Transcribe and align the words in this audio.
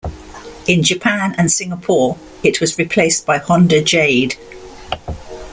In 0.65 0.81
Japan 0.81 1.35
and 1.37 1.51
Singapore, 1.51 2.17
it 2.41 2.59
was 2.59 2.79
replaced 2.79 3.23
by 3.27 3.37
Honda 3.37 3.83
Jade. 3.83 4.35